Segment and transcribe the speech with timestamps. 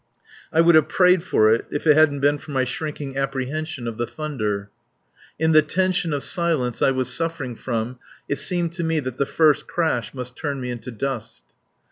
[0.51, 3.99] I would have prayed for it if it hadn't been for my shrinking apprehension of
[3.99, 4.71] the thunder.
[5.37, 9.27] In the tension of silence I was suffering from it seemed to me that the
[9.27, 11.43] first crash must turn me into dust.